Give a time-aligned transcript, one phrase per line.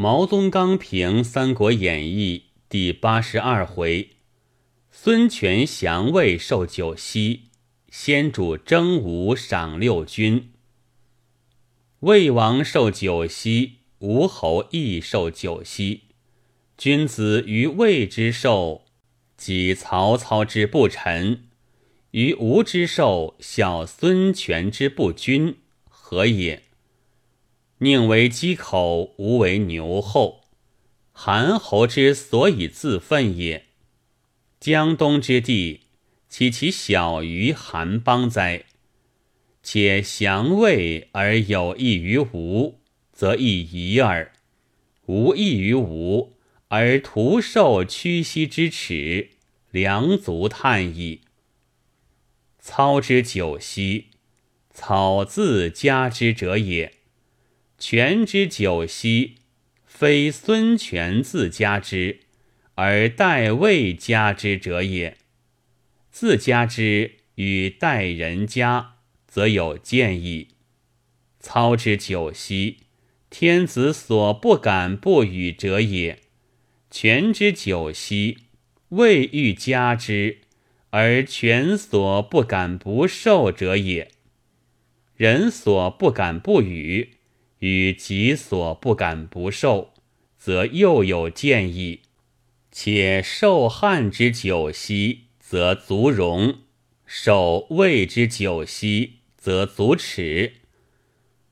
[0.00, 4.10] 毛宗刚评《三国演义》第八十二回：
[4.92, 7.46] 孙权降魏受九锡，
[7.90, 10.52] 先主征吴赏六军。
[11.98, 16.02] 魏王受九锡，吴侯亦受九锡。
[16.76, 18.84] 君子于魏之寿，
[19.36, 21.38] 及曹操之不臣；
[22.12, 25.56] 于吴之寿，小孙权之不君，
[25.88, 26.67] 何也？
[27.80, 30.42] 宁为鸡口，无为牛后。
[31.12, 33.66] 韩侯之所以自奋也。
[34.58, 35.82] 江东之地，
[36.28, 38.64] 岂其小于韩邦哉？
[39.62, 42.80] 且降魏而有益于吴，
[43.12, 44.32] 则亦夷耳；
[45.06, 46.32] 无益于吴，
[46.68, 49.30] 而徒受屈膝之耻，
[49.70, 51.20] 良足叹矣。
[52.58, 54.06] 操之久兮，
[54.72, 56.97] 草自加之者也。
[57.80, 59.36] 权之久兮，
[59.86, 62.18] 非孙权自加之，
[62.74, 65.16] 而代魏加之者也。
[66.10, 68.96] 自加之与代人加，
[69.28, 70.48] 则有见矣。
[71.38, 72.78] 操之久兮，
[73.30, 76.18] 天子所不敢不与者也。
[76.90, 78.38] 权之久兮，
[78.88, 80.38] 未欲加之，
[80.90, 84.10] 而权所不敢不受者也。
[85.14, 87.17] 人所不敢不与。
[87.60, 89.90] 与己所不敢不受，
[90.36, 92.02] 则又有见矣。
[92.70, 96.60] 且受汉之久兮，则足荣；
[97.04, 100.52] 受魏之久兮，则足耻。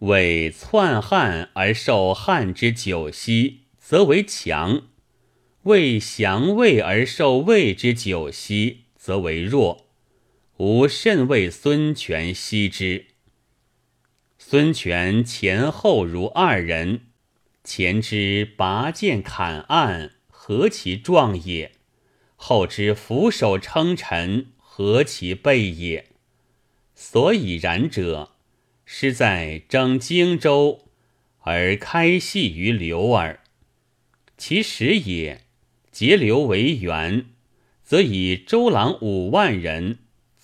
[0.00, 4.84] 为篡汉而受汉之久兮，则为强；
[5.62, 9.86] 为降魏而受魏之久兮，则为弱。
[10.58, 13.06] 吾甚为孙权惜之。
[14.50, 17.02] 孙权前后如二人，
[17.64, 21.72] 前之拔剑砍案，何其壮也！
[22.34, 26.06] 后之俯首称臣，何其备也！
[26.94, 28.36] 所以然者，
[28.86, 30.86] 实在征荆州
[31.40, 33.40] 而开系于刘耳。
[34.38, 35.42] 其实也，
[35.92, 37.26] 结刘为援，
[37.84, 39.98] 则以周郎五万人。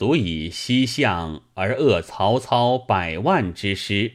[0.00, 4.12] 足以西向而遏曹操百万之师，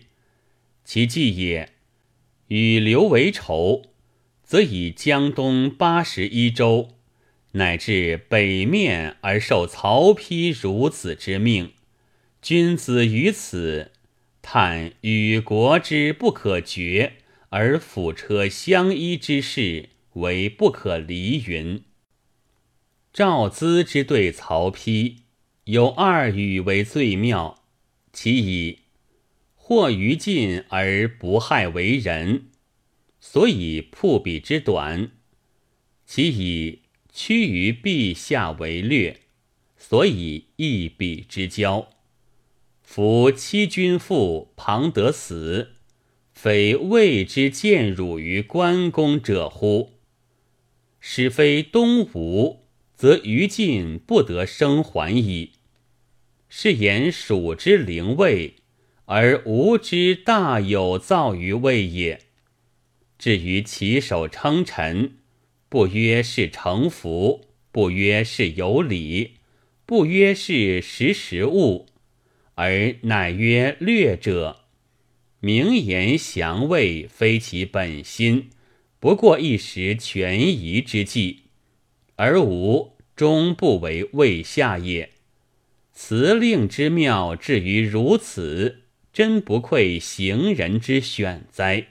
[0.84, 1.74] 其计也。
[2.48, 3.84] 与刘为仇，
[4.42, 6.96] 则以江东八十一州，
[7.52, 11.74] 乃至北面而受曹丕孺子之命。
[12.42, 13.92] 君子于此，
[14.42, 17.18] 叹与国之不可决，
[17.50, 21.84] 而辅车相依之事，为不可离云。
[23.14, 25.18] 赵资之对曹丕。
[25.66, 27.64] 有二语为最妙，
[28.14, 28.82] 其一，
[29.56, 32.50] 或于尽而不害为人，
[33.20, 35.10] 所以铺彼之短；
[36.06, 36.82] 其以
[37.12, 39.22] 屈于陛下为略，
[39.76, 41.90] 所以益彼之交。
[42.84, 45.72] 夫欺君父，庞得死，
[46.32, 49.94] 非魏之见辱于关公者乎？
[51.00, 55.54] 使非东吴，则于禁不得生还矣。
[56.50, 58.56] 是言蜀之灵位，
[59.06, 62.20] 而吴之大有造于魏也。
[63.18, 65.16] 至于其手称臣，
[65.70, 69.36] 不曰是诚服，不曰是有礼，
[69.86, 71.88] 不曰是识时务，
[72.56, 74.62] 而乃曰略者。
[75.40, 78.50] 明言降魏，非其本心，
[79.00, 81.44] 不过一时权宜之计，
[82.16, 85.12] 而吾终不为魏下也。
[85.98, 88.82] 辞令之妙至于如此，
[89.14, 91.88] 真不愧行人之选哉！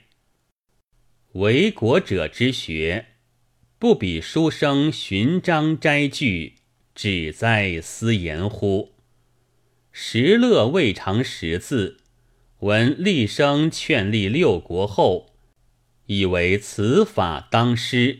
[1.32, 3.06] 为国者之学，
[3.78, 6.56] 不比书生寻章摘句，
[6.94, 8.92] 只在思言乎？
[9.90, 11.96] 时乐未尝识字，
[12.58, 15.34] 闻厉声劝立六国后，
[16.06, 18.18] 以为此法当施。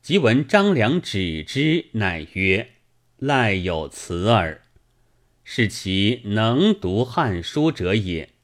[0.00, 2.74] 即闻张良止之，乃曰
[3.18, 4.62] ：“赖有此耳。”
[5.50, 8.34] 是其能读汉书者也。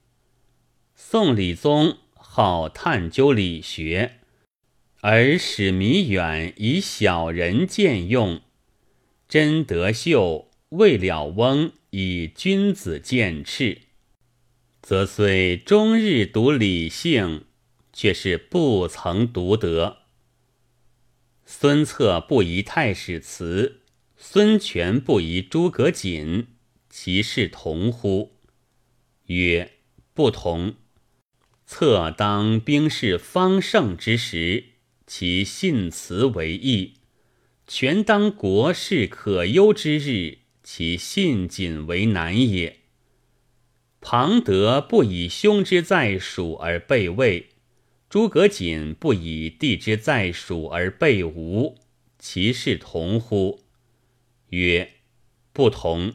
[0.96, 4.20] 宋理宗好探究理学，
[5.02, 8.38] 而使弥远以小人见用；
[9.28, 13.82] 真德秀、魏了翁以君子见斥，
[14.80, 17.44] 则虽终日读理性，
[17.92, 19.98] 却是不曾读得。
[21.44, 23.82] 孙策不疑太史慈，
[24.16, 26.46] 孙权不疑诸葛瑾。
[26.96, 28.36] 其事同乎？
[29.26, 29.72] 曰：
[30.14, 30.76] 不同。
[31.66, 34.66] 策当兵势方盛之时，
[35.04, 37.00] 其信辞为义；
[37.66, 42.78] 权当国事可忧之日，其信谨为难也。
[44.00, 47.48] 庞德不以兄之在蜀而备魏，
[48.08, 51.76] 诸葛瑾不以弟之在蜀而备吴，
[52.20, 53.64] 其事同乎？
[54.50, 54.92] 曰：
[55.52, 56.14] 不同。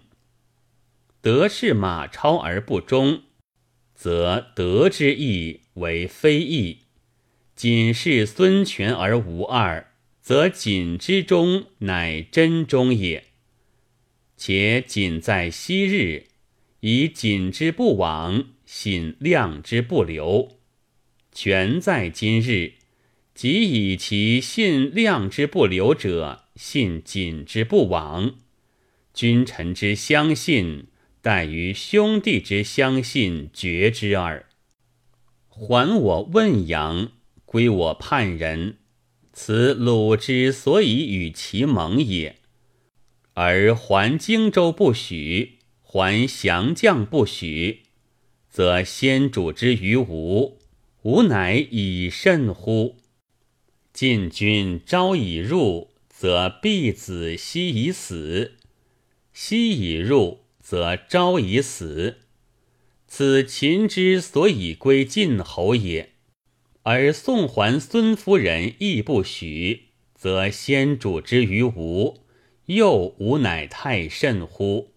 [1.21, 3.23] 德是马超而不忠，
[3.93, 6.83] 则德之义为非义；
[7.57, 13.25] 谨是孙权而无二，则谨之忠乃真忠也。
[14.37, 16.27] 且谨在昔日，
[16.79, 20.55] 以谨之不往，信量之不留；
[21.33, 22.75] 权在今日，
[23.33, 28.35] 即以其信量之不留者，信谨之不往。
[29.13, 30.87] 君臣之相信。
[31.21, 34.45] 待于兄弟之相信绝之耳。
[35.47, 37.11] 还我汶阳，
[37.45, 38.77] 归我叛人，
[39.33, 42.37] 此鲁之所以与其盟也。
[43.33, 47.83] 而还荆州不许，还降将不许，
[48.49, 50.59] 则先主之于吴，
[51.01, 52.97] 吾乃以甚乎？
[53.91, 58.51] 晋军朝已入，则必子夕已死；
[59.33, 60.39] 夕已入。
[60.69, 62.17] 则昭已死，
[63.07, 66.11] 此秦之所以归晋侯也。
[66.83, 72.19] 而宋桓孙夫人亦不许，则先主之于吴，
[72.67, 74.91] 又吾乃太甚乎？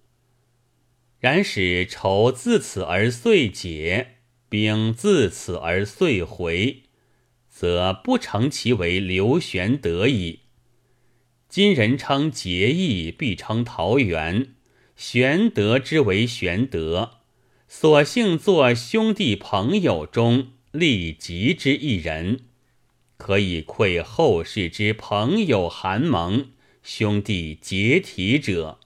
[1.19, 4.17] 然使仇自此而遂解，
[4.51, 6.83] 兵自此而遂回，
[7.49, 10.41] 则不成其为刘玄德矣。
[11.49, 14.57] 今人称结义，必称桃园。
[14.97, 17.19] 玄德之为玄德，
[17.67, 22.41] 所幸作兄弟朋友中利己之一人，
[23.17, 26.50] 可以窥后世之朋友寒盟、
[26.83, 28.79] 兄弟结体者。